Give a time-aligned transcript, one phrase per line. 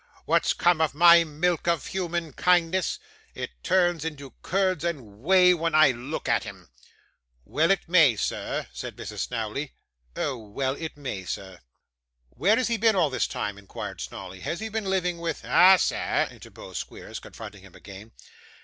[0.25, 2.97] What's come of my milk of human kindness?
[3.35, 6.69] It turns into curds and whey when I look at him.'
[7.45, 9.19] 'Well it may, sir,' said Mrs.
[9.27, 9.75] Snawley.
[10.15, 10.39] 'Oh!
[10.39, 11.59] Well it may, sir.'
[12.31, 14.39] 'Where has he been all this time?' inquired Snawley.
[14.39, 18.11] 'Has he been living with?' 'Ah, sir!' interposed Squeers, confronting him again.